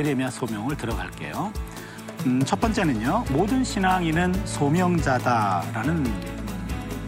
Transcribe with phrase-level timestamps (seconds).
[0.00, 1.52] 예레미야 소명을 들어갈게요.
[2.26, 6.04] 음, 첫 번째는요, 모든 신앙인은 소명자다라는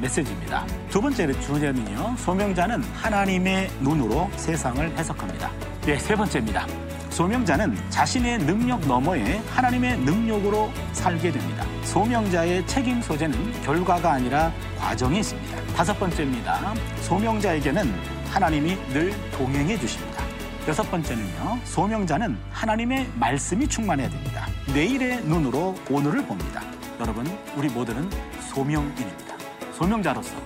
[0.01, 0.67] 메시지입니다.
[0.91, 5.51] 두 번째 주제는요, 소명자는 하나님의 눈으로 세상을 해석합니다.
[5.89, 6.67] 예, 세 번째입니다.
[7.11, 11.65] 소명자는 자신의 능력 너머에 하나님의 능력으로 살게 됩니다.
[11.85, 15.63] 소명자의 책임 소재는 결과가 아니라 과정이 있습니다.
[15.75, 16.75] 다섯 번째입니다.
[17.03, 17.93] 소명자에게는
[18.31, 20.32] 하나님이 늘 동행해 주십니다.
[20.69, 21.59] 여섯 번째는요.
[21.65, 24.47] 소명자는 하나님의 말씀이 충만해야 됩니다.
[24.73, 26.63] 내일의 눈으로 오늘을 봅니다.
[27.01, 28.09] 여러분, 우리 모두는
[28.49, 29.37] 소명인입니다.
[29.73, 30.37] 소명자로서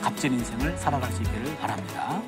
[0.00, 2.22] 값진 인생을 살아갈 수 있기를 바랍니다.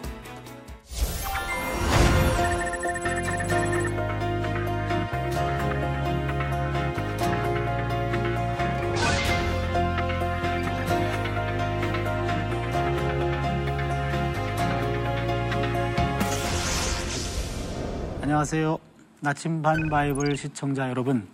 [18.41, 18.79] 안녕하세요.
[19.21, 21.29] 나침반 바이블 시청자 여러분.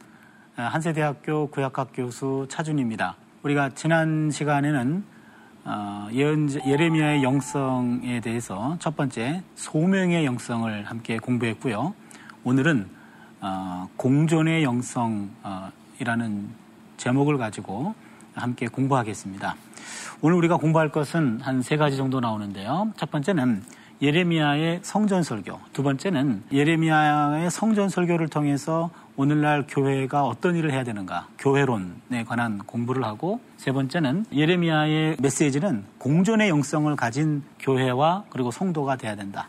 [0.56, 3.14] 한세대학교 구약학 교수 차준입니다.
[3.44, 5.04] 우리가 지난 시간에는
[5.66, 11.94] 어, 예레미야의 영성에 대해서 첫 번째 소명의 영성을 함께 공부했고요.
[12.42, 12.88] 오늘은
[13.40, 15.30] 어, 공존의 영성이라는
[16.96, 17.94] 제목을 가지고
[18.34, 19.54] 함께 공부하겠습니다.
[20.22, 22.92] 오늘 우리가 공부할 것은 한 세 가지 정도 나오는데요.
[22.96, 23.62] 첫 번째는
[24.02, 25.58] 예레미야의 성전 설교.
[25.72, 31.28] 두 번째는 예레미야의 성전 설교를 통해서 오늘날 교회가 어떤 일을 해야 되는가.
[31.38, 39.16] 교회론에 관한 공부를 하고 세 번째는 예레미야의 메시지는 공존의 영성을 가진 교회와 그리고 성도가 돼야
[39.16, 39.48] 된다.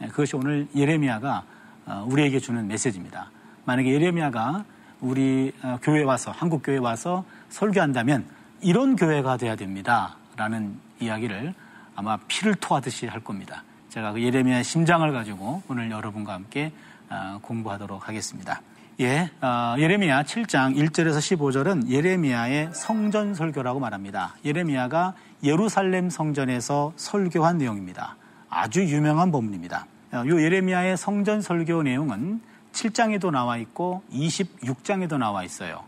[0.00, 1.42] 네, 그것이 오늘 예레미야가
[1.86, 3.32] 어, 우리에게 주는 메시지입니다.
[3.64, 4.64] 만약에 예레미야가
[5.00, 8.26] 우리 어, 교회 와서 한국 교회 와서 설교한다면
[8.60, 10.14] 이런 교회가 돼야 됩니다.
[10.36, 11.52] 라는 이야기를
[11.96, 13.64] 아마 피를 토하듯이 할 겁니다.
[13.90, 16.72] 제가 그 예레미야의 심장을 가지고 오늘 여러분과 함께
[17.08, 18.60] 어, 공부하도록 하겠습니다.
[19.00, 24.34] 예, 어, 예레미야 7장 1절에서 15절은 예레미야의 성전 설교라고 말합니다.
[24.44, 28.16] 예레미야가 예루살렘 성전에서 설교한 내용입니다.
[28.50, 29.86] 아주 유명한 본문입니다.
[30.12, 35.82] 어, 이 예레미야의 성전 설교 내용은 7장에도 나와 있고 26장에도 나와 있어요.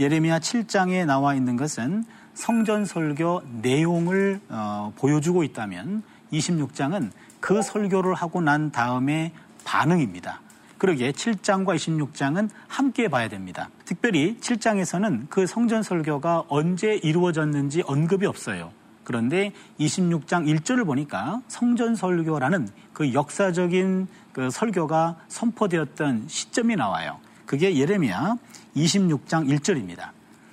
[0.00, 6.02] 예레미야 7장에 나와 있는 것은 성전 설교 내용을 어, 보여주고 있다면
[6.32, 7.10] 26장은
[7.42, 9.32] 그 설교를 하고 난 다음에
[9.64, 10.40] 반응입니다.
[10.78, 13.68] 그러기에 7장과 26장은 함께 봐야 됩니다.
[13.84, 18.70] 특별히 7장에서는 그 성전 설교가 언제 이루어졌는지 언급이 없어요.
[19.04, 27.18] 그런데 26장 1절을 보니까 성전 설교라는 그 역사적인 그 설교가 선포되었던 시점이 나와요.
[27.44, 28.36] 그게 예레미야
[28.76, 30.10] 26장 1절입니다.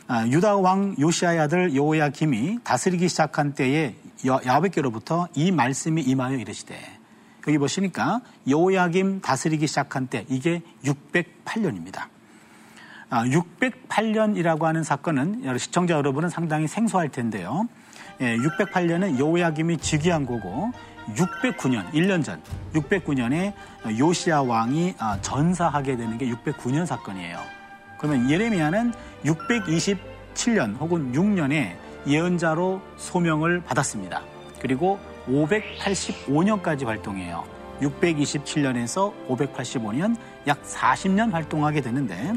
[0.08, 3.96] 아, 유다 왕 요시아의 아들 요야김이 다스리기 시작한 때에
[4.26, 6.76] 야베께로부터 이 말씀이 임하여 이르시되
[7.48, 12.08] 여기 보시니까 여호야김 다스리기 시작한 때 이게 608년입니다.
[13.10, 17.68] 아, 608년이라고 하는 사건은 시청자 여러분은 상당히 생소할 텐데요.
[18.22, 20.72] 예, 608년은 여호야김이 즉위한 거고
[21.16, 22.42] 609년, 1년 전
[22.74, 23.54] 609년에
[23.98, 27.40] 요시아 왕이 아, 전사하게 되는 게 609년 사건이에요.
[27.98, 28.94] 그러면 예레미야는
[29.24, 34.22] 627년 혹은 6년에 예언자로 소명을 받았습니다.
[34.62, 37.44] 그리고 585년까지 활동해요.
[37.82, 40.16] 627년에서 585년
[40.48, 42.34] 약 40년 활동하게 되는데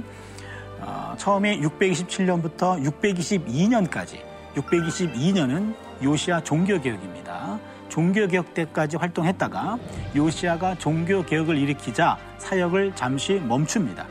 [0.80, 4.20] 어, 처음에 627년부터 622년까지
[4.54, 7.58] 622년은 요시아 종교개혁입니다.
[7.88, 9.78] 종교개혁 때까지 활동했다가
[10.16, 14.06] 요시아가 종교개혁을 일으키자 사역을 잠시 멈춥니다.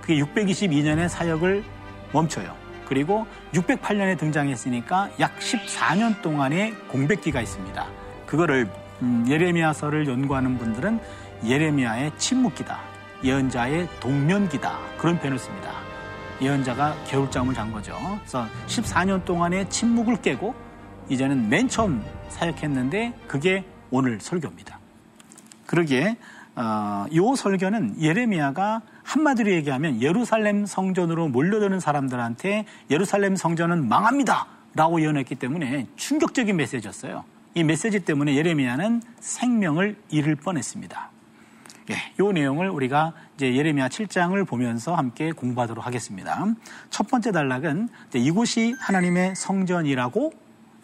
[0.00, 1.64] 그게 622년에 사역을
[2.12, 2.65] 멈춰요.
[2.86, 7.86] 그리고 608년에 등장했으니까 약 14년 동안의 공백기가 있습니다.
[8.26, 8.68] 그거를
[9.02, 11.00] 음, 예레미야서를 연구하는 분들은
[11.44, 12.80] 예레미야의 침묵기다.
[13.24, 14.78] 예언자의 동면기다.
[14.98, 15.72] 그런 표현을 씁니다.
[16.40, 17.96] 예언자가 겨울잠을 잔 거죠.
[18.20, 20.54] 그래서 14년 동안의 침묵을 깨고
[21.08, 24.78] 이제는 맨 처음 사역했는데 그게 오늘 설교입니다.
[25.66, 26.16] 그러기에
[26.56, 34.48] 어, 이 설교는 예레미야가 한마디로 얘기하면 예루살렘 성전으로 몰려드는 사람들한테 예루살렘 성전은 망합니다.
[34.74, 37.24] 라고 예언했기 때문에 충격적인 메시지였어요.
[37.54, 41.10] 이 메시지 때문에 예레미야는 생명을 잃을 뻔했습니다.
[41.90, 46.44] 예, 이 내용을 우리가 이제 예레미야 7장을 보면서 함께 공부하도록 하겠습니다.
[46.90, 50.32] 첫 번째 단락은 이곳이 하나님의 성전이라고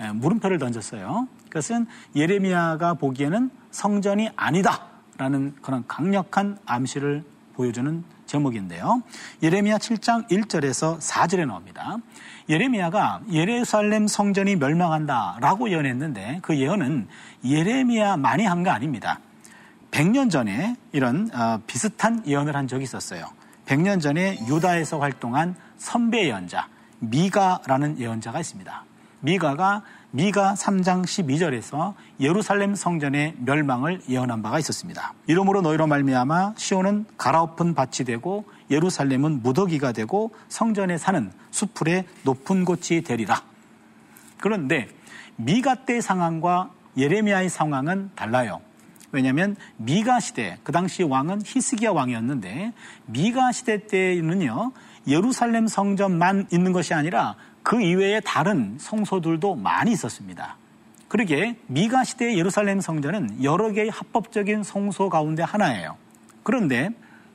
[0.00, 1.28] 예, 물음표를 던졌어요.
[1.48, 1.86] 그것은
[2.16, 7.24] 예레미야가 보기에는 성전이 아니다라는 그런 강력한 암시를
[7.62, 9.02] 보여주는 제목인데요.
[9.40, 11.96] 예레미야 7장 1절에서 4절에 나옵니다.
[12.48, 17.06] 예레미야가 예루살렘 성전이 멸망한다라고 예언했는데 그 예언은
[17.44, 19.20] 예레미야만이 한 거 아닙니다.
[19.92, 23.26] 100년 전에 이런 어, 비슷한 예언을 한 적이 있었어요.
[23.66, 26.68] 100년 전에 유다에서 활동한 선배 예언자
[26.98, 28.84] 미가라는 예언자가 있습니다.
[29.22, 35.14] 미가가 미가 3장 12절에서 예루살렘 성전의 멸망을 예언한 바가 있었습니다.
[35.26, 43.02] 이러므로 너희로 말미암아 시온은 갈아엎은 밭이 되고 예루살렘은 무더기가 되고 성전에 사는 수풀의 높은 곳이
[43.02, 43.42] 되리라.
[44.38, 44.88] 그런데
[45.36, 48.60] 미가 때 상황과 예레미야의 상황은 달라요.
[49.12, 52.72] 왜냐하면 미가 시대 그 당시 왕은 히스기야 왕이었는데
[53.06, 54.72] 미가 시대 때는요
[55.06, 60.56] 예루살렘 성전만 있는 것이 아니라 그 이외에 다른 성소들도 많이 있었습니다.
[61.08, 65.96] 그러게 미가 시대의 예루살렘 성전은 여러 개의 합법적인 성소 가운데 하나예요.
[66.42, 66.90] 그런데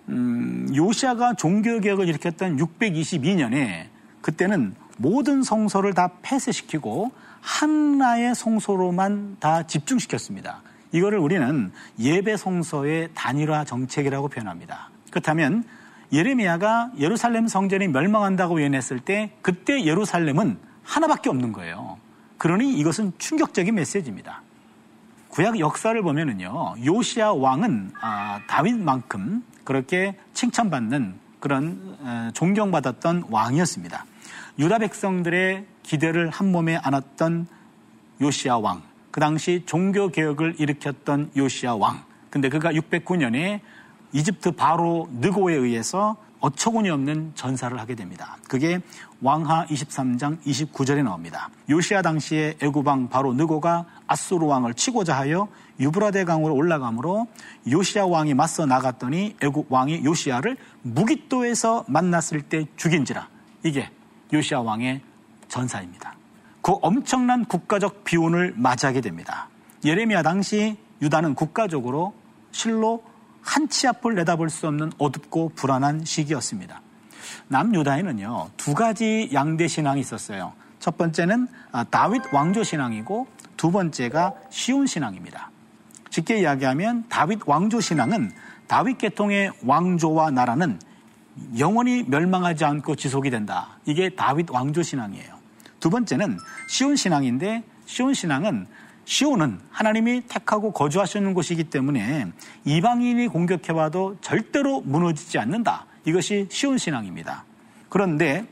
[0.10, 3.88] 음, 요시아가 종교 개혁을 일으켰던 622년에
[4.22, 10.62] 그때는 모든 성소를 다 폐쇄시키고 하나의 성소로만 다 집중시켰습니다.
[10.92, 14.90] 이거를 우리는 예배 성소의 단일화 정책이라고 표현합니다.
[15.12, 15.64] 그렇다면
[16.12, 21.98] 예레미야가 예루살렘 성전이 멸망한다고 예언했을 때 그때 예루살렘은 하나밖에 없는 거예요.
[22.38, 24.42] 그러니 이것은 충격적인 메시지입니다.
[25.30, 34.06] 구약 역사를 보면은요, 요시아 왕은 아, 다윗만큼 그렇게 칭찬받는 그런 에, 존경받았던 왕이었습니다.
[34.60, 37.48] 유다 백성들의 기대를 한 몸에 안았던
[38.22, 38.82] 요시아 왕,
[39.12, 42.04] 그 당시 종교 개혁을 일으켰던 요시아 왕.
[42.30, 43.62] 근데 그가 609년에
[44.18, 48.38] 이집트 바로 느고에 의해서 어처구니 없는 전사를 하게 됩니다.
[48.48, 48.80] 그게
[49.22, 51.52] 왕하 23장 29절에 나옵니다.
[51.70, 55.48] 요시아 당시에 애구방 바로 느고가 아수르 왕을 치고자 하여
[55.80, 57.28] 유브라데 강으로 올라가므로
[57.70, 63.28] 요시아 왕이 맞서 나갔더니 애국 왕이 요시아를 무기또에서 만났을 때 죽인지라
[63.64, 63.92] 이게
[64.34, 65.02] 요시아 왕의
[65.48, 66.16] 전사입니다.
[66.64, 69.48] 그 엄청난 국가적 비운을 맞이하게 됩니다.
[69.86, 72.16] 예레미야 당시 유다는 국가적으로
[72.52, 73.04] 실로
[73.48, 76.82] 한 치 앞을 내다볼 수 없는 어둡고 불안한 시기였습니다.
[77.48, 80.54] 남유다에는요 두 가지 양대 신앙이 있었어요.
[80.80, 85.50] 첫 번째는 아, 다윗 왕조 신앙이고 두 번째가 시온 신앙입니다.
[86.10, 88.32] 쉽게 이야기하면 다윗 왕조 신앙은
[88.68, 90.80] 다윗 계통의 왕조와 나라는
[91.58, 93.78] 영원히 멸망하지 않고 지속이 된다.
[93.86, 95.38] 이게 다윗 왕조 신앙이에요.
[95.80, 98.68] 두 번째는 시온 신앙인데 시온 신앙은
[99.08, 102.28] 시온은 하나님이 택하고 거주하시는 곳이기 때문에
[102.66, 105.86] 이방인이 공격해와도 절대로 무너지지 않는다.
[106.04, 107.46] 이것이 시온 신앙입니다.
[107.88, 108.46] 그런데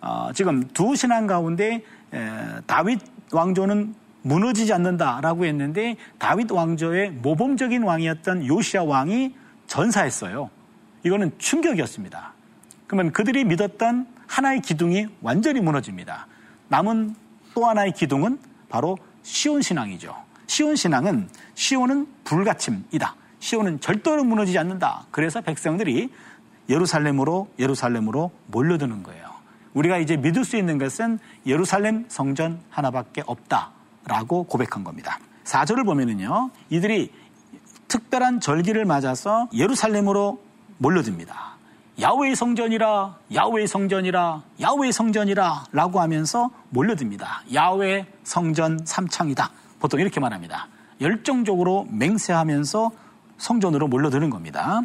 [0.00, 1.82] 어, 지금 두 신앙 가운데
[2.14, 2.30] 에,
[2.66, 3.00] 다윗
[3.32, 9.34] 왕조는 무너지지 않는다라고 했는데 다윗 왕조의 모범적인 왕이었던 요시아 왕이
[9.66, 10.50] 전사했어요.
[11.02, 12.32] 이거는 충격이었습니다.
[12.86, 16.28] 그러면 그들이 믿었던 하나의 기둥이 완전히 무너집니다.
[16.68, 17.16] 남은
[17.54, 18.38] 또 하나의 기둥은
[18.68, 20.14] 바로 시온 신앙이죠.
[20.46, 23.16] 시온 신앙은 시온은 불가침이다.
[23.40, 25.06] 시온은 절대로 무너지지 않는다.
[25.10, 26.10] 그래서 백성들이
[26.68, 29.26] 예루살렘으로 예루살렘으로 몰려드는 거예요.
[29.74, 35.18] 우리가 이제 믿을 수 있는 것은 예루살렘 성전 하나밖에 없다라고 고백한 겁니다.
[35.44, 36.50] 4절을 보면은요.
[36.70, 37.12] 이들이
[37.88, 40.40] 특별한 절기를 맞아서 예루살렘으로
[40.78, 41.55] 몰려듭니다.
[41.98, 47.44] 야외의 성전이라 야외의 성전이라 야외의 성전이라 라고 하면서 몰려듭니다.
[47.54, 49.50] 야외 성전 삼창이다.
[49.78, 50.68] 보통 이렇게 말합니다.
[51.00, 52.90] 열정적으로 맹세하면서
[53.38, 54.82] 성전으로 몰려드는 겁니다.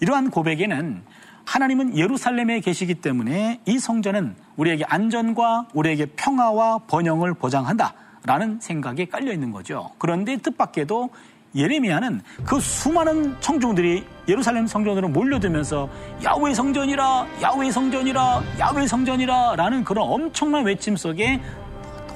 [0.00, 1.02] 이러한 고백에는
[1.44, 7.94] 하나님은 예루살렘에 계시기 때문에 이 성전은 우리에게 안전과 우리에게 평화와 번영을 보장한다.
[8.24, 9.92] 라는 생각이 깔려 있는 거죠.
[9.98, 11.10] 그런데 뜻밖에도
[11.54, 15.88] 예레미야는 그 수많은 청중들이 예루살렘 성전으로 몰려들면서
[16.22, 21.40] 야외 성전이라 야외 성전이라 야외 성전이라 라는 그런 엄청난 외침 속에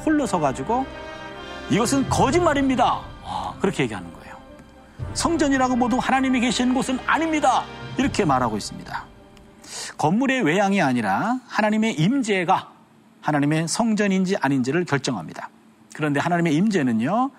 [0.05, 0.87] 홀로 서가지고
[1.71, 3.01] 이것은 거짓말입니다.
[3.25, 4.37] 아, 그렇게 얘기하는 거예요.
[5.15, 7.65] 성전이라고 모두 하나님이 계시는 곳은 아닙니다.
[7.99, 9.05] 이렇게 말하고 있습니다.
[9.99, 12.71] 건물의 외양이 아니라 하나님의 임재가
[13.21, 15.49] 하나님의 성전인지 아닌지를 결정합니다.
[15.95, 17.31] 그런데 하나님의 임재는요,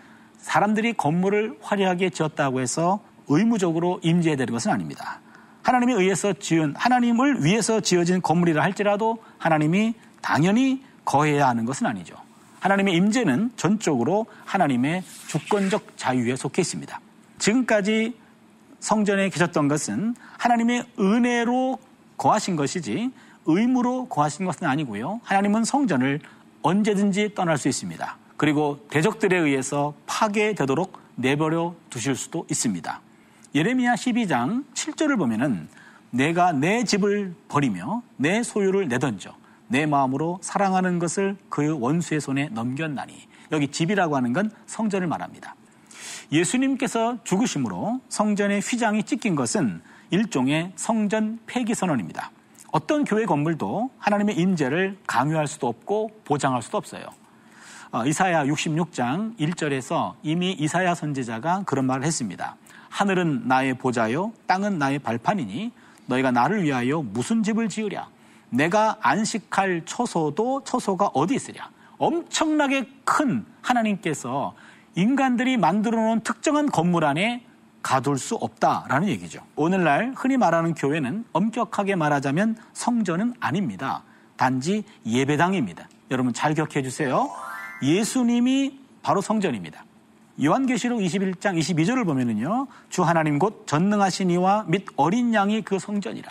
[0.45, 5.19] 사람들이 건물을 화려하게 지었다고 해서 의무적으로 임재해야 되는 것은 아닙니다.
[5.63, 12.15] 하나님에 의해서 지은 하나님을 위해서 지어진 건물이라 할지라도 하나님이 당연히 거해야 하는 것은 아니죠.
[12.59, 16.99] 하나님의 임재는 전적으로 하나님의 주권적 자유에 속해 있습니다.
[17.39, 18.15] 지금까지
[18.79, 21.79] 성전에 계셨던 것은 하나님의 은혜로
[22.17, 23.11] 거하신 것이지
[23.47, 25.21] 의무로 거하신 것은 아니고요.
[25.23, 26.19] 하나님은 성전을
[26.61, 28.17] 언제든지 떠날 수 있습니다.
[28.37, 33.01] 그리고 대적들에 의해서 파괴되도록 내버려 두실 수도 있습니다.
[33.55, 35.67] 예레미야 12장 7절을 보면은
[36.09, 39.33] 내가 내 집을 버리며 내 소유를 내던져
[39.67, 43.13] 내 마음으로 사랑하는 것을 그 원수의 손에 넘겼나니
[43.51, 45.55] 여기 집이라고 하는 건 성전을 말합니다.
[46.31, 52.31] 예수님께서 죽으심으로 성전의 휘장이 찢긴 것은 일종의 성전 폐기 선언입니다.
[52.71, 57.05] 어떤 교회 건물도 하나님의 임재를 강요할 수도 없고 보장할 수도 없어요.
[57.91, 62.55] 어, 이사야 66장 1절에서 이미 이사야 선지자가 그런 말을 했습니다.
[62.89, 65.71] 하늘은 나의 보좌요, 땅은 나의 발판이니
[66.07, 68.07] 너희가 나를 위하여 무슨 집을 지으랴?
[68.49, 71.69] 내가 안식할 초소도 초소가 어디 있으랴?
[71.97, 74.55] 엄청나게 큰 하나님께서
[74.95, 77.45] 인간들이 만들어 놓은 특정한 건물 안에
[77.81, 79.41] 가둘 수 없다라는 얘기죠.
[79.55, 84.03] 오늘날 흔히 말하는 교회는 엄격하게 말하자면 성전은 아닙니다.
[84.37, 85.87] 단지 예배당입니다.
[86.11, 87.29] 여러분 잘 기억해 주세요.
[87.81, 89.85] 예수님이 바로 성전입니다.
[90.43, 92.67] 요한계시록 21장 22절을 보면은요.
[92.89, 96.29] 주 하나님 곧 전능하신 이와 및 어린 양이 그 성전이라.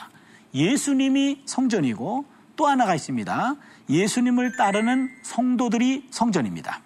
[0.55, 2.25] 예수님이 성전이고
[2.57, 3.57] 또 하나가 있습니다.
[3.89, 6.81] 예수님을 따르는 성도들이 성전입니다.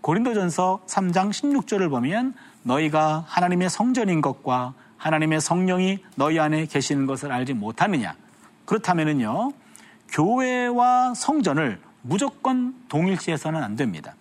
[0.00, 7.54] 고린도전서 3장 16절을 보면 너희가 하나님의 성전인 것과 하나님의 성령이 너희 안에 계시는 것을 알지
[7.54, 8.14] 못하느냐.
[8.64, 9.52] 그렇다면은요.
[10.08, 14.14] 교회와 성전을 무조건 동일시해서는 안 됩니다.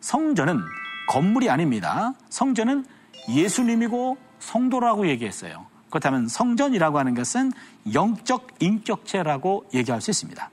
[0.00, 0.60] 성전은
[1.08, 2.12] 건물이 아닙니다.
[2.28, 2.84] 성전은
[3.28, 5.66] 예수님이고 성도라고 얘기했어요.
[5.90, 7.52] 그렇다면 성전이라고 하는 것은
[7.92, 10.50] 영적 인격체라고 얘기할 수 있습니다.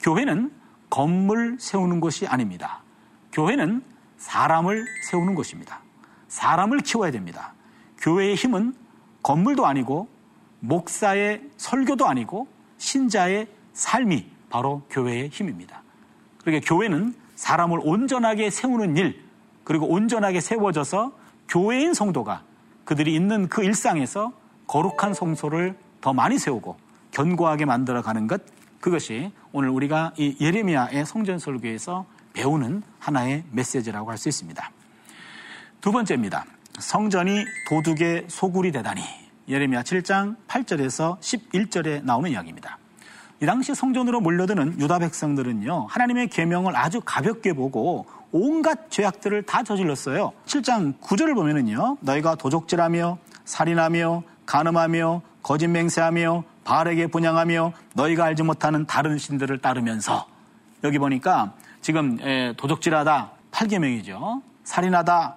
[0.00, 0.52] 교회는
[0.90, 2.82] 건물 세우는 곳이 아닙니다.
[3.32, 3.82] 교회는
[4.18, 5.80] 사람을 세우는 곳입니다.
[6.28, 7.54] 사람을 키워야 됩니다.
[7.98, 8.74] 교회의 힘은
[9.22, 10.08] 건물도 아니고
[10.60, 12.46] 목사의 설교도 아니고
[12.78, 15.82] 신자의 삶이 바로 교회의 힘입니다.
[16.40, 19.20] 그러니까 교회는 사람을 온전하게 세우는 일,
[19.64, 21.10] 그리고 온전하게 세워져서
[21.48, 22.44] 교회인 성도가
[22.84, 24.32] 그들이 있는 그 일상에서
[24.68, 26.76] 거룩한 성소를 더 많이 세우고
[27.10, 28.42] 견고하게 만들어 가는 것,
[28.78, 34.70] 그것이 오늘 우리가 이 예레미야의 성전 설교에서 배우는 하나의 메시지라고 할 수 있습니다.
[35.80, 36.44] 두 번째입니다.
[36.78, 39.02] 성전이 도둑의 소굴이 되다니.
[39.48, 42.78] 예레미야 7장 8절에서 11절에 나오는 이야기입니다.
[43.42, 50.32] 이 당시 성전으로 몰려드는 유다 백성들은요, 하나님의 계명을 아주 가볍게 보고 온갖 죄악들을 다 저질렀어요.
[50.46, 59.18] 7장 9절을 보면은요, 너희가 도적질하며 살인하며 간음하며 거짓 맹세하며 바르게 분양하며 너희가 알지 못하는 다른
[59.18, 60.26] 신들을 따르면서
[60.82, 62.18] 여기 보니까 지금
[62.56, 64.42] 도적질하다 8계명이죠.
[64.64, 65.36] 살인하다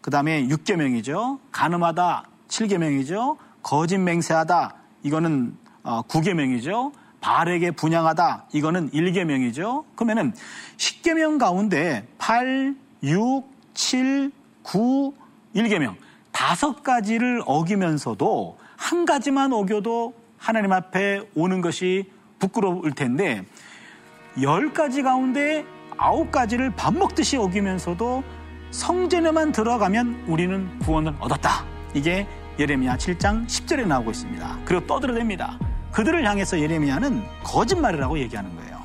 [0.00, 1.40] 그 다음에 6계명이죠.
[1.50, 3.36] 간음하다 7계명이죠.
[3.62, 6.92] 거짓 맹세하다 이거는 9계명이죠.
[7.20, 9.84] 어, 발에게 분양하다 이거는 1계명이죠.
[9.94, 10.32] 그러면은
[10.76, 14.30] 10계명 가운데 8, 6, 7,
[14.62, 15.14] 9,
[15.54, 15.94] 1계명
[16.32, 23.44] 다섯 가지를 어기면서도 한 가지만 어겨도 하나님 앞에 오는 것이 부끄러울 텐데
[24.40, 25.64] 열 가지 가운데
[25.98, 28.22] 아홉 가지를 밥 먹듯이 어기면서도
[28.70, 31.64] 성전에만 들어가면 우리는 구원을 얻었다.
[31.92, 32.26] 이게
[32.58, 34.58] 예레미야 7장 10절에 나오고 있습니다.
[34.64, 35.69] 그리고 떠들어댑니다.
[35.92, 38.80] 그들을 향해서 예레미야는 거짓말이라고 얘기하는 거예요.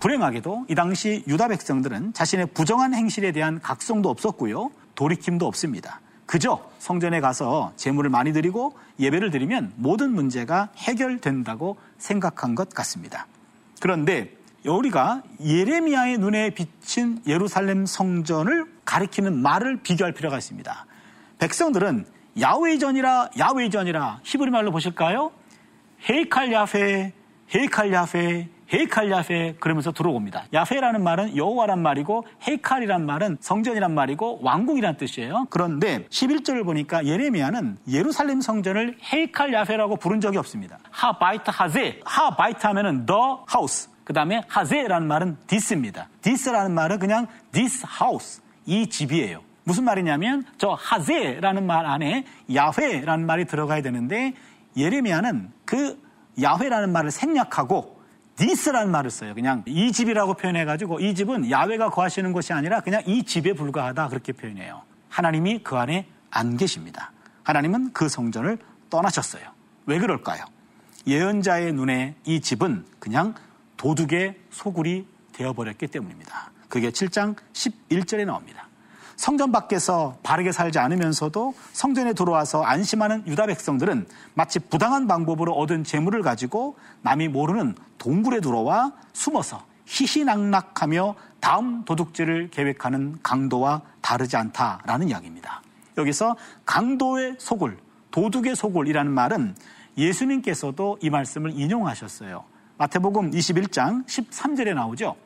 [0.00, 4.70] 불행하게도 이 당시 유다 백성들은 자신의 부정한 행실에 대한 각성도 없었고요.
[4.94, 6.00] 돌이킴도 없습니다.
[6.26, 13.26] 그저 성전에 가서 재물을 많이 드리고 예배를 드리면 모든 문제가 해결된다고 생각한 것 같습니다.
[13.80, 14.34] 그런데
[14.66, 20.86] 우리가 예레미야의 눈에 비친 예루살렘 성전을 가리키는 말을 비교할 필요가 있습니다.
[21.38, 22.06] 백성들은
[22.40, 25.30] 야웨이전이라 야웨이전이라 히브리 말로 보실까요?
[26.08, 27.12] היכל יהוה,
[27.54, 30.46] היכל יהוה, היכל יהוה 그러면서 들어옵니다.
[30.52, 35.46] יהוה라는 말은 여호와란 말이고 헤이칼이란 말은 성전이란 말이고 왕궁이란 뜻이에요.
[35.50, 40.78] 그런데 11절을 보니까 예레미야는 예루살렘 성전을 헤이칼 야페라고 부른 적이 없습니다.
[40.90, 43.20] הבית הזה, הבית 하면은 the
[43.54, 43.88] house.
[44.04, 46.08] 그 다음에 הזה라는 말은 this입니다.
[46.22, 49.42] this라는 말은 그냥 this house, 이 집이에요.
[49.64, 52.24] 무슨 말이냐면 저 הזה라는 말 안에
[52.54, 54.32] 야훼라는 말이 들어가야 되는데
[54.76, 56.00] 예레미야는 그
[56.40, 57.96] 야훼라는 말을 생략하고
[58.36, 59.34] 디스라는 말을 써요.
[59.34, 64.32] 그냥 이 집이라고 표현해가지고 이 집은 야훼가 거하시는 곳이 아니라 그냥 이 집에 불과하다 그렇게
[64.32, 64.82] 표현해요.
[65.08, 67.12] 하나님이 그 안에 안 계십니다.
[67.44, 68.58] 하나님은 그 성전을
[68.90, 69.42] 떠나셨어요.
[69.86, 70.44] 왜 그럴까요?
[71.06, 73.34] 예언자의 눈에 이 집은 그냥
[73.76, 76.50] 도둑의 소굴이 되어버렸기 때문입니다.
[76.68, 78.65] 그게 7장 11절에 나옵니다.
[79.16, 86.22] 성전 밖에서 바르게 살지 않으면서도 성전에 들어와서 안심하는 유다 백성들은 마치 부당한 방법으로 얻은 재물을
[86.22, 95.62] 가지고 남이 모르는 동굴에 들어와 숨어서 희희낙낙하며 다음 도둑질을 계획하는 강도와 다르지 않다라는 이야기입니다.
[95.96, 97.78] 여기서 강도의 소굴,
[98.10, 99.54] 도둑의 소굴이라는 말은
[99.96, 102.44] 예수님께서도 이 말씀을 인용하셨어요.
[102.78, 105.16] 마태복음 21장 13절에 나오죠.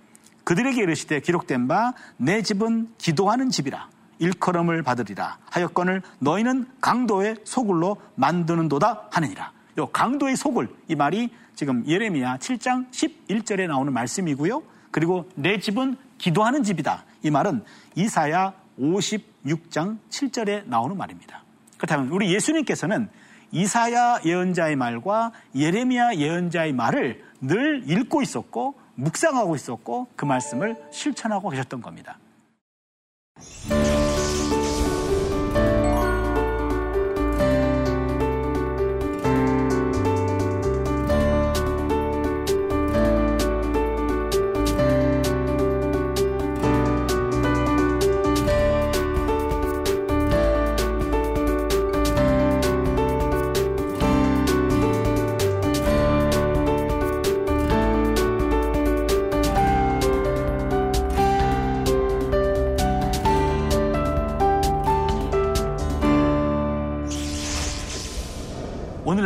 [0.50, 3.88] 그들에게 이르시되 기록된 바 내 집은 기도하는 집이라.
[4.19, 9.52] 일컬음을 받으리라 하였건을 너희는 강도의 소굴로 만드는도다 하느니라.
[9.78, 14.62] 요 강도의 소굴 이 말이 지금 예레미야 7장 11절에 나오는 말씀이고요.
[14.90, 17.04] 그리고 내 집은 기도하는 집이다.
[17.23, 17.62] 이 말은
[17.95, 21.45] 이사야 56장 7절에 나오는 말입니다.
[21.76, 23.09] 그렇다면 우리 예수님께서는
[23.52, 31.80] 이사야 예언자의 말과 예레미야 예언자의 말을 늘 읽고 있었고 묵상하고 있었고 그 말씀을 실천하고 계셨던
[31.80, 32.19] 겁니다.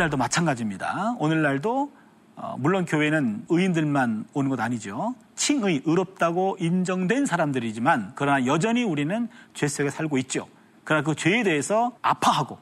[0.05, 1.17] 오늘날도 마찬가지입니다.
[1.19, 1.93] 오늘날도
[2.37, 5.15] 어, 물론 교회는 의인들만 오는 것 아니죠.
[5.37, 10.47] 칭의, 의롭다고 인정된 사람들이지만 그러나 여전히 우리는 죄 속에 살고 있죠.
[10.83, 12.59] 그러나 그 죄에 대해서 아파하고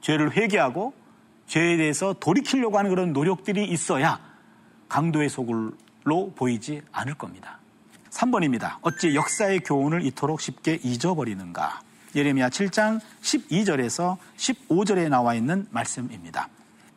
[0.00, 0.94] 죄를 회개하고
[1.46, 4.20] 죄에 대해서 돌이키려고 하는 그런 노력들이 있어야
[4.88, 7.58] 강도의 소굴로 보이지 않을 겁니다.
[8.10, 8.76] 3번입니다.
[8.82, 11.80] 어찌 역사의 교훈을 이토록 쉽게 잊어버리는가?
[12.14, 16.48] 예레미야 7장 12절에서 15절에 나와 있는 말씀입니다.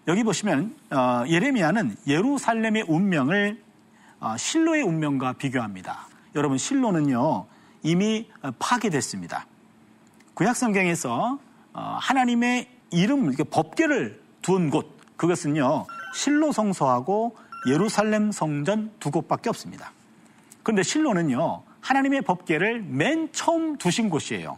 [0.08, 3.62] 여기 보시면 어, 예레미야는 예루살렘의 운명을
[4.20, 6.08] 어, 실로의 운명과 비교합니다.
[6.34, 7.46] 여러분 실로는요
[7.84, 9.46] 이미 파괴됐습니다.
[10.34, 11.38] 구약 성경에서
[11.74, 15.86] 어, 하나님의 이름 법계를 두은 곳 그것은요
[16.16, 17.38] 실로 성소하고
[17.68, 19.92] 예루살렘 성전 두 곳밖에 없습니다.
[20.64, 24.58] 그런데 실로는요 하나님의 법계를 맨 처음 두신 곳이에요.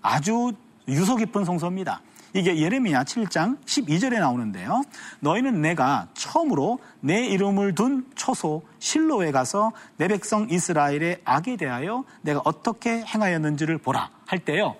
[0.00, 0.52] 아주
[0.88, 2.00] 유서 깊은 성소입니다.
[2.34, 4.82] 이게 예레미야 7장 12절에 나오는데요.
[5.20, 12.40] 너희는 내가 처음으로 내 이름을 둔 초소 실로에 가서 내 백성 이스라엘의 악에 대하여 내가
[12.44, 14.76] 어떻게 행하였는지를 보라 할 때요.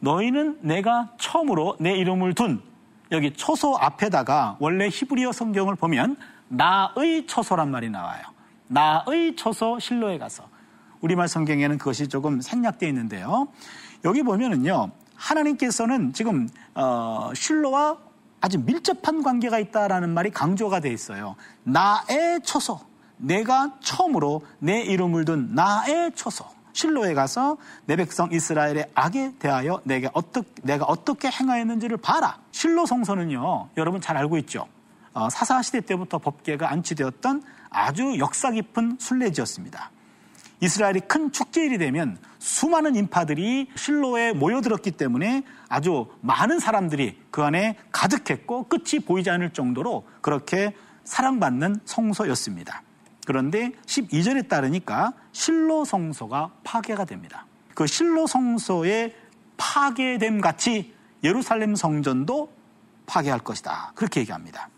[0.00, 2.62] 너희는 내가 처음으로 내 이름을 둔
[3.10, 6.16] 여기 초소 앞에다가 원래 히브리어 성경을 보면
[6.48, 8.22] 나의 초소란 말이 나와요.
[8.68, 10.48] 나의 초소 실로에 가서
[11.00, 13.48] 우리말 성경에는 그것이 조금 생략되어 있는데요.
[14.04, 14.90] 여기 보면은요.
[15.22, 17.98] 하나님께서는 지금 어, 실로와
[18.40, 21.36] 아주 밀접한 관계가 있다라는 말이 강조가 돼 있어요.
[21.62, 22.80] 나의 초소,
[23.16, 26.44] 내가 처음으로 내 이름을 둔 나의 초소.
[26.72, 32.38] 실로에 가서 내 백성 이스라엘의 악에 대하여 내게 어떻게, 내가 어떻게 행하였는지를 봐라.
[32.50, 34.66] 실로 성소는요, 여러분 잘 알고 있죠.
[35.12, 39.90] 어, 사사시대 때부터 법계가 안치되었던 아주 역사 깊은 순례지였습니다.
[40.62, 48.68] 이스라엘이 큰 축제일이 되면 수많은 인파들이 실로에 모여들었기 때문에 아주 많은 사람들이 그 안에 가득했고
[48.68, 50.72] 끝이 보이지 않을 정도로 그렇게
[51.02, 52.82] 사랑받는 성소였습니다.
[53.26, 57.44] 그런데 12절에 따르니까 실로 성소가 파괴가 됩니다.
[57.74, 59.16] 그 실로 성소의
[59.56, 60.94] 파괴됨 같이
[61.24, 62.52] 예루살렘 성전도
[63.06, 63.92] 파괴할 것이다.
[63.96, 64.68] 그렇게 얘기합니다.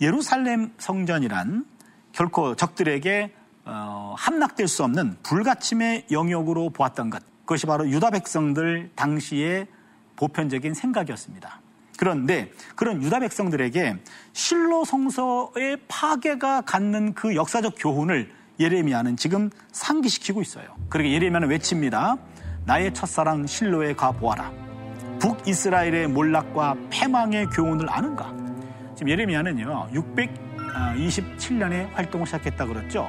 [0.00, 1.64] 예루살렘 성전이란
[2.10, 3.32] 결코 적들에게
[3.64, 7.22] 어, 함락될 수 없는 불가침의 영역으로 보았던 것.
[7.40, 9.66] 그것이 바로 유다 백성들 당시의
[10.16, 11.60] 보편적인 생각이었습니다.
[11.98, 13.96] 그런데 그런 유다 백성들에게
[14.32, 20.66] 실로 성서의 파괴가 갖는 그 역사적 교훈을 예레미야는 지금 상기시키고 있어요.
[20.88, 22.16] 그러게 예레미야는 외칩니다.
[22.64, 24.52] 나의 첫사랑 실로에 가 보아라.
[25.20, 28.34] 북이스라엘의 몰락과 패망의 교훈을 아는가?
[28.94, 29.90] 지금 예레미야는요.
[29.92, 33.08] 627년에 활동을 시작했다 그랬죠.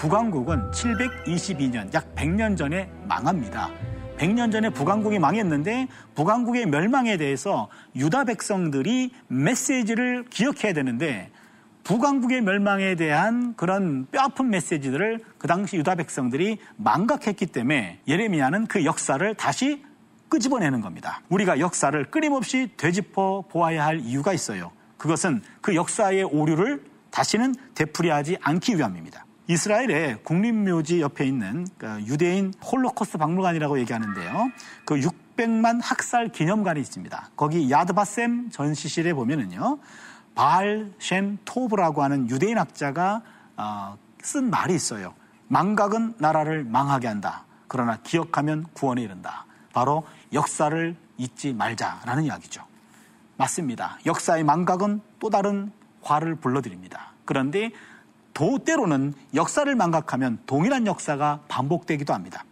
[0.00, 3.68] 북왕국은 722년, 약 100년 전에 망합니다.
[4.16, 11.30] 100년 전에 북왕국이 망했는데 북왕국의 멸망에 대해서 유다 백성들이 메시지를 기억해야 되는데
[11.84, 19.34] 북왕국의 멸망에 대한 그런 뼈아픈 메시지들을 그 당시 유다 백성들이 망각했기 때문에 예레미야는 그 역사를
[19.34, 19.84] 다시
[20.30, 21.20] 끄집어내는 겁니다.
[21.28, 24.70] 우리가 역사를 끊임없이 되짚어 보아야 할 이유가 있어요.
[24.96, 29.26] 그것은 그 역사의 오류를 다시는 되풀이하지 않기 위함입니다.
[29.50, 34.52] 이스라엘의 국립묘지 옆에 있는 그 유대인 홀로코스트 박물관이라고 얘기하는데요.
[34.84, 37.30] 그 600만 학살 기념관이 있습니다.
[37.34, 39.80] 거기 야드바셈 전시실에 보면은요.
[40.36, 43.22] 바알 셴 토브라고 하는 유대인 학자가
[43.56, 45.14] 어, 쓴 말이 있어요.
[45.48, 47.44] 망각은 나라를 망하게 한다.
[47.66, 49.46] 그러나 기억하면 구원에 이른다.
[49.72, 52.62] 바로 역사를 잊지 말자라는 이야기죠.
[53.36, 53.98] 맞습니다.
[54.06, 57.14] 역사의 망각은 또 다른 화를 불러드립니다.
[57.24, 57.72] 그런데
[58.40, 62.42] 도 때로는 역사를 망각하면 동일한 역사가 반복되기도 합니다.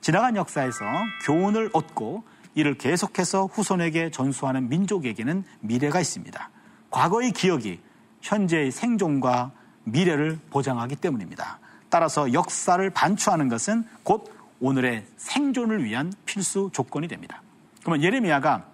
[0.00, 0.84] 지나간 역사에서
[1.26, 2.24] 교훈을 얻고
[2.56, 6.50] 이를 계속해서 후손에게 전수하는 민족에게는 미래가 있습니다.
[6.90, 7.78] 과거의 기억이
[8.20, 9.52] 현재의 생존과
[9.84, 11.60] 미래를 보장하기 때문입니다.
[11.88, 17.42] 따라서 역사를 반추하는 것은 곧 오늘의 생존을 위한 필수 조건이 됩니다.
[17.84, 18.64] 그러면 예레미야가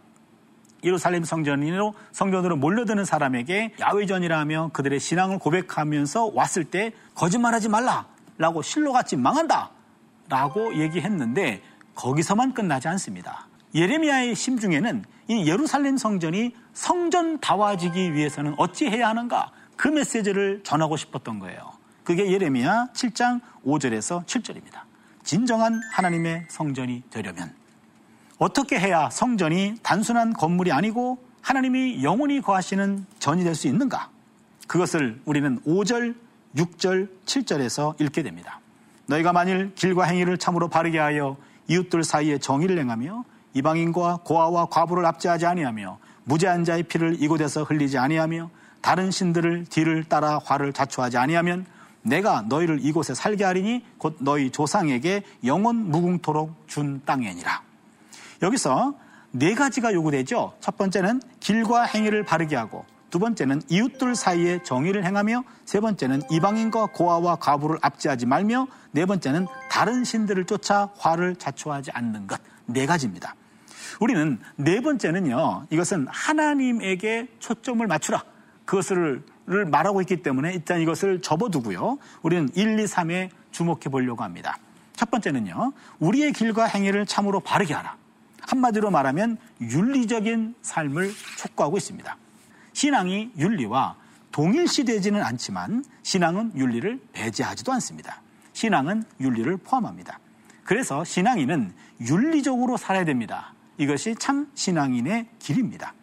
[0.85, 9.17] 예루살렘 성전으로 성전으로 몰려드는 사람에게 야외전이라며 그들의 신앙을 고백하면서 왔을 때 거짓말하지 말라라고 실로 같이
[9.17, 9.71] 망한다
[10.29, 11.63] 라고 얘기했는데
[11.95, 13.47] 거기서만 끝나지 않습니다.
[13.75, 21.39] 예레미야의 심중에는 이 예루살렘 성전이 성전 다워지기 위해서는 어찌 해야 하는가 그 메시지를 전하고 싶었던
[21.39, 21.73] 거예요.
[22.05, 24.83] 그게 예레미야 7장 5절에서 7절입니다.
[25.23, 27.55] 진정한 하나님의 성전이 되려면
[28.45, 34.11] 어떻게 해야 성전이 단순한 건물이 아니고 하나님이 영원히 거하시는 전이 될 수 있는가?
[34.69, 36.15] 그것을 우리는 5절,
[36.55, 38.61] 6절, 7절에서 읽게 됩니다.
[39.07, 45.47] 너희가 만일 길과 행위를 참으로 바르게 하여 이웃들 사이에 정의를 행하며 이방인과 고아와 과부를 압제하지
[45.47, 48.51] 아니하며 무죄한 자의 피를 이곳에서 흘리지 아니하며
[48.83, 51.65] 다른 신들을 뒤를 따라 화를 자초하지 아니하면
[52.03, 57.74] 내가 너희를 이곳에 살게 하리니 곧 너희 조상에게 영원 무궁토록 준 땅이니라.
[58.43, 58.95] 여기서
[59.31, 60.55] 네 가지가 요구되죠.
[60.61, 66.87] 첫 번째는 길과 행위를 바르게 하고 두 번째는 이웃들 사이에 정의를 행하며 세 번째는 이방인과
[66.87, 72.41] 고아와 과부를 압제하지 말며 네 번째는 다른 신들을 쫓아 화를 자초하지 않는 것.
[72.67, 73.37] 네 가지입니다.
[74.01, 78.25] 우리는 네 번째는요, 이것은 하나님에게 초점을 맞추라.
[78.65, 81.99] 그것을 말하고 있기 때문에 일단 이것을 접어두고요.
[82.23, 84.59] 우리는 1, 2, 3에 주목해 보려고 합니다.
[84.97, 87.97] 첫 번째는요, 우리의 길과 행위를 참으로 바르게 하라.
[88.55, 92.17] 한마디로 말하면 윤리적인 삶을 촉구하고 있습니다.
[92.73, 93.97] 신앙이 윤리와
[94.33, 98.21] 동일시되지는 않지만 신앙은 윤리를 배제하지도 않습니다.
[98.53, 100.19] 신앙은 윤리를 포함합니다.
[100.65, 103.55] 그래서 신앙인은 윤리적으로 살아야 됩니다.
[103.79, 105.95] 이것이 참 신앙인의 길입니다.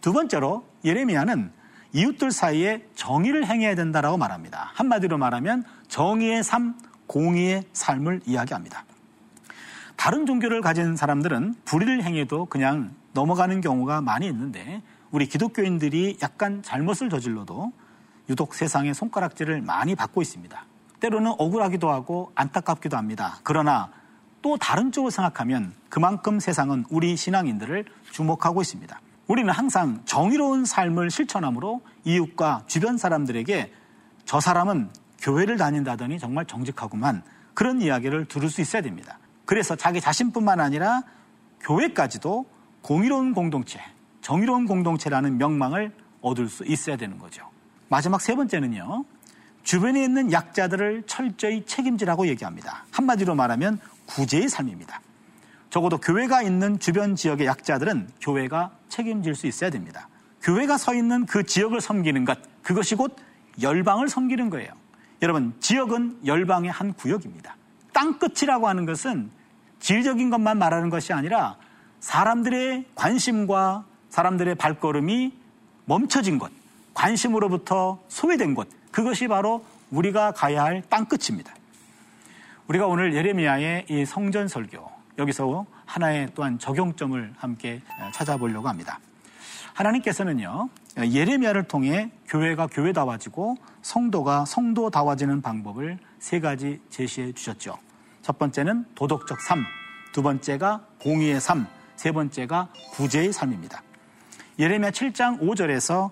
[0.00, 1.52] 두 번째로 예레미야는
[1.92, 4.70] 이웃들 사이에 정의를 행해야 된다라고 말합니다.
[4.74, 6.74] 한마디로 말하면 정의의 삶,
[7.06, 8.84] 공의의 삶을 이야기합니다.
[9.96, 17.08] 다른 종교를 가진 사람들은 불의를 행해도 그냥 넘어가는 경우가 많이 있는데 우리 기독교인들이 약간 잘못을
[17.08, 17.72] 저질러도
[18.28, 20.64] 유독 세상에 손가락질을 많이 받고 있습니다.
[21.00, 23.38] 때로는 억울하기도 하고 안타깝기도 합니다.
[23.42, 23.90] 그러나
[24.42, 29.00] 또 다른 쪽을 생각하면 그만큼 세상은 우리 신앙인들을 주목하고 있습니다.
[29.26, 33.72] 우리는 항상 정의로운 삶을 실천함으로 이웃과 주변 사람들에게
[34.24, 37.22] 저 사람은 교회를 다닌다더니 정말 정직하구만
[37.54, 39.18] 그런 이야기를 들을 수 있어야 됩니다.
[39.44, 41.02] 그래서 자기 자신뿐만 아니라
[41.60, 42.46] 교회까지도
[42.82, 43.80] 공의로운 공동체,
[44.20, 47.48] 정의로운 공동체라는 명망을 얻을 수 있어야 되는 거죠.
[47.88, 49.04] 마지막 세 번째는요.
[49.62, 52.84] 주변에 있는 약자들을 철저히 책임지라고 얘기합니다.
[52.90, 55.00] 한마디로 말하면 구제의 삶입니다.
[55.70, 60.08] 적어도 교회가 있는 주변 지역의 약자들은 교회가 책임질 수 있어야 됩니다.
[60.42, 63.16] 교회가 서 있는 그 지역을 섬기는 것, 그것이 곧
[63.60, 64.70] 열방을 섬기는 거예요.
[65.22, 67.56] 여러분, 지역은 열방의 한 구역입니다.
[67.94, 69.30] 땅끝이라고 하는 것은
[69.80, 71.56] 질적인 것만 말하는 것이 아니라
[72.00, 75.32] 사람들의 관심과 사람들의 발걸음이
[75.86, 76.52] 멈춰진 곳,
[76.92, 81.54] 관심으로부터 소외된 곳, 그것이 바로 우리가 가야 할 땅끝입니다.
[82.68, 87.80] 우리가 오늘 예레미야의 이 성전 설교, 여기서 하나의 또한 적용점을 함께
[88.12, 88.98] 찾아보려고 합니다.
[89.74, 97.83] 하나님께서는요, 예레미야를 통해 교회가 교회다워지고 성도가 성도다워지는 방법을 세 가지 제시해 주셨죠.
[98.24, 99.64] 첫 번째는 도덕적 삶,
[100.12, 103.82] 두 번째가 공의의 삶, 세 번째가 구제의 삶입니다.
[104.58, 106.10] 예레미야 7장 5절에서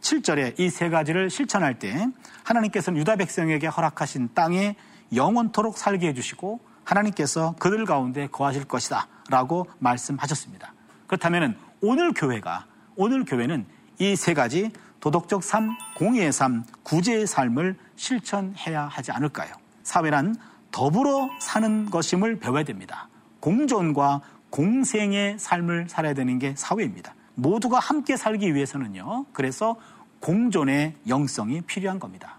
[0.00, 2.08] 7절에 이 세 가지를 실천할 때
[2.42, 4.74] 하나님께서는 유다 백성에게 허락하신 땅에
[5.14, 10.74] 영원토록 살게 해주시고 하나님께서 그들 가운데 거하실 것이다 라고 말씀하셨습니다.
[11.06, 13.64] 그렇다면 오늘 교회가 오늘 교회는
[14.00, 19.54] 이 세 가지 도덕적 삶, 공의의 삶, 구제의 삶을 실천해야 하지 않을까요?
[19.84, 20.34] 사회란
[20.74, 23.08] 더불어 사는 것임을 배워야 됩니다.
[23.38, 27.14] 공존과 공생의 삶을 살아야 되는 게 사회입니다.
[27.36, 29.26] 모두가 함께 살기 위해서는요.
[29.32, 29.76] 그래서
[30.18, 32.38] 공존의 영성이 필요한 겁니다.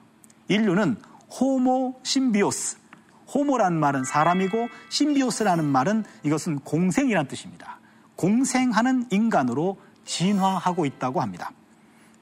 [0.50, 0.98] 인류는
[1.32, 2.78] 호모 심비오스.
[3.34, 7.80] 호모라는 말은 사람이고 심비오스라는 말은 이것은 공생이란 뜻입니다.
[8.17, 11.52] 공생하는 인간으로 진화하고 있다고 합니다.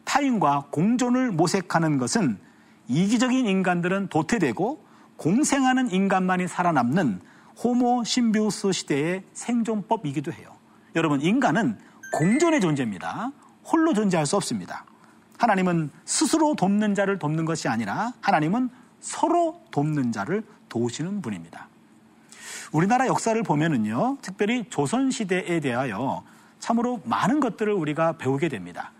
[0.03, 2.37] 타인과 공존을 모색하는 것은
[2.87, 7.21] 이기적인 인간들은 도태되고 공생하는 인간만이 살아남는
[7.63, 10.55] 호모 심비우스 시대의 생존법이기도 해요.
[10.95, 11.77] 여러분, 인간은
[12.17, 13.31] 공존의 존재입니다.
[13.65, 14.85] 홀로 존재할 수 없습니다.
[15.37, 21.67] 하나님은 스스로 돕는 자를 돕는 것이 아니라 하나님은 서로 돕는 자를 도우시는 분입니다.
[22.71, 26.23] 우리나라 역사를 보면은요, 특별히 조선시대에 대하여
[26.59, 28.91] 참으로 많은 것들을 우리가 배우게 됩니다.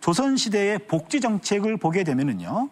[0.00, 2.70] 조선시대의 복지 정책을 보게 되면은요, 어,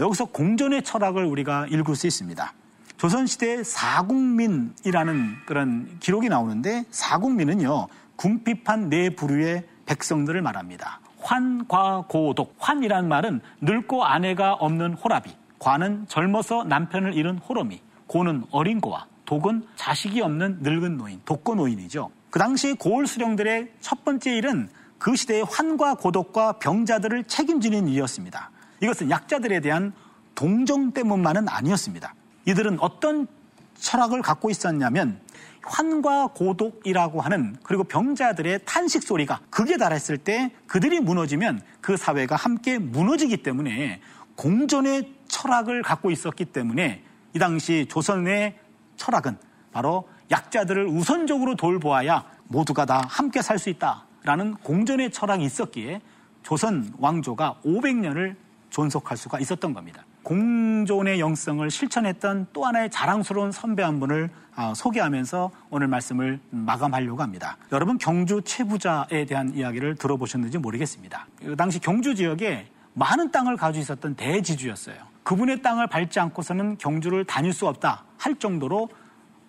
[0.00, 2.52] 여기서 공존의 철학을 우리가 읽을 수 있습니다.
[2.98, 11.00] 조선시대 사국민이라는 그런 기록이 나오는데 사국민은요, 궁핍한 네 부류의 백성들을 말합니다.
[11.20, 12.56] 환과고독.
[12.58, 15.34] 환이란 말은 늙고 아내가 없는 호라비.
[15.58, 17.80] 과는 젊어서 남편을 잃은 호러미.
[18.06, 19.06] 고는 어린 고와.
[19.24, 21.20] 독은 자식이 없는 늙은 노인.
[21.24, 22.10] 독거 노인이죠.
[22.30, 28.50] 그 당시 고을 수령들의 첫 번째 일은 그 시대의 환과 고독과 병자들을 책임지는 일이었습니다.
[28.80, 29.92] 이것은 약자들에 대한
[30.34, 32.14] 동정 때문만은 아니었습니다.
[32.46, 33.26] 이들은 어떤
[33.74, 35.20] 철학을 갖고 있었냐면
[35.62, 42.78] 환과 고독이라고 하는 그리고 병자들의 탄식 소리가 극에 달했을 때 그들이 무너지면 그 사회가 함께
[42.78, 44.00] 무너지기 때문에
[44.36, 47.02] 공존의 철학을 갖고 있었기 때문에
[47.34, 48.58] 이 당시 조선의
[48.96, 49.36] 철학은
[49.72, 56.00] 바로 약자들을 우선적으로 돌보아야 모두가 다 함께 살 수 있다라는 공존의 철학이 있었기에
[56.42, 58.36] 조선 왕조가 500년을
[58.70, 60.04] 존속할 수가 있었던 겁니다.
[60.22, 67.56] 공존의 영성을 실천했던 또 하나의 자랑스러운 선배 한 분을 아, 소개하면서 오늘 말씀을 마감하려고 합니다.
[67.72, 71.26] 여러분 경주 최부자에 대한 이야기를 들어보셨는지 모르겠습니다.
[71.38, 74.96] 그 당시 경주 지역에 많은 땅을 가지고 있었던 대지주였어요.
[75.22, 78.88] 그분의 땅을 밟지 않고서는 경주를 다닐 수 없다 할 정도로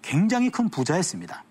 [0.02, 1.44] 굉장히 큰 부자였습니다.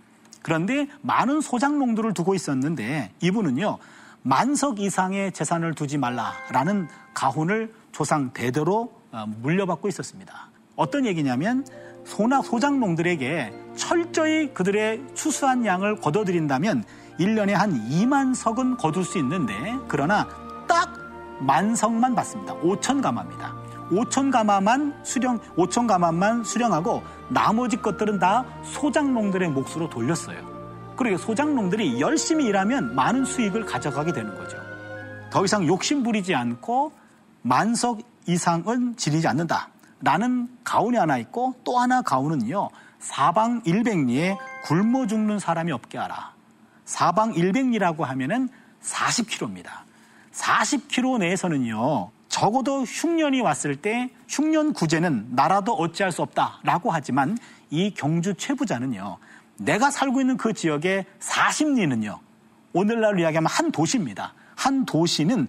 [0.43, 3.79] 그런데 많은 소장농들을 두고 있었는데 이분은요
[4.23, 10.51] 만석 이상의 재산을 두지 말라라는 가훈을 조상 대대로 어, 물려받고 있었습니다.
[10.77, 11.65] 어떤 얘기냐면
[12.05, 16.85] 소나 소장농들에게 철저히 그들의 추수한 양을 거둬들인다면
[17.19, 19.55] 1년에 한 2만 석은 거둘 수 있는데
[19.89, 20.29] 그러나
[20.67, 20.95] 딱
[21.41, 22.55] 만석만 받습니다.
[22.57, 23.55] 5천 가마입니다.
[23.91, 30.58] 5천 가마만 수령 5천 가마만 수령하고 나머지 것들은 다 소장농들의 몫으로 돌렸어요.
[30.99, 34.59] 그리고 소장농들이 열심히 일하면 많은 수익을 가져가게 되는 거죠.
[35.31, 36.93] 더 이상 욕심 부리지 않고
[37.43, 39.69] 만석 이상은 지르지 않는다.
[40.01, 42.69] 라는 가훈이 하나 있고 또 하나 가훈은요.
[42.99, 46.33] 사방 일백리에 굶어 죽는 사람이 없게 하라.
[46.85, 48.49] 사방 일백리라고 하면은
[48.83, 49.69] 40km입니다.
[50.33, 52.11] 40km 내에서는요.
[52.29, 57.39] 적어도 흉년이 왔을 때 흉년 구제는 나라도 어찌할 수 없다라고 하지만
[57.71, 59.19] 이 경주 최부자는요.
[59.59, 62.19] 내가 살고 있는 그 지역의 40리는요.
[62.73, 64.35] 오늘날로 이야기하면 한 도시입니다.
[64.57, 65.49] 한 도시는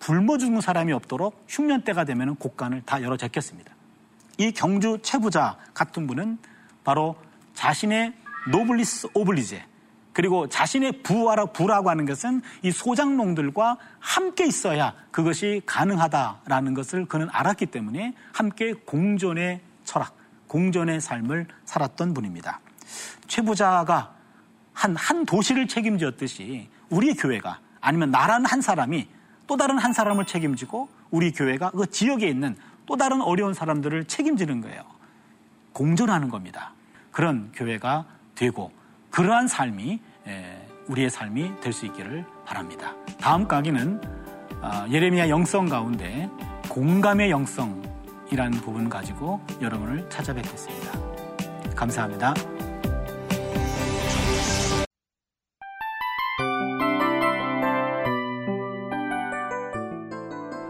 [0.00, 3.72] 굶어 죽는 사람이 없도록 흉년 때가 되면 곡간을 다 열어 제꼈습니다.
[4.38, 6.38] 이 경주 최부자 같은 분은
[6.84, 7.16] 바로
[7.54, 8.14] 자신의
[8.50, 9.64] 노블리스 오블리제
[10.12, 17.66] 그리고 자신의 부하라 부라고 하는 것은 이 소작농들과 함께 있어야 그것이 가능하다라는 것을 그는 알았기
[17.66, 20.16] 때문에 함께 공존의 철학,
[20.48, 22.60] 공존의 삶을 살았던 분입니다.
[23.26, 24.14] 최부자가
[24.72, 29.08] 한, 한 도시를 책임졌듯이 우리 교회가 아니면 나라는 한 사람이
[29.46, 34.60] 또 다른 한 사람을 책임지고 우리 교회가 그 지역에 있는 또 다른 어려운 사람들을 책임지는
[34.60, 34.82] 거예요.
[35.72, 36.72] 공존하는 겁니다.
[37.10, 38.72] 그런 교회가 되고
[39.10, 40.00] 그러한 삶이
[40.88, 42.94] 우리의 삶이 될 수 있기를 바랍니다.
[43.20, 44.00] 다음 강의는
[44.60, 46.28] 어, 예레미야 영성 가운데
[46.68, 50.98] 공감의 영성이라는 부분 가지고 여러분을 찾아뵙겠습니다.
[51.74, 52.34] 감사합니다.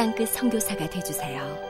[0.00, 1.69] 땅끝 성교사가 되주세요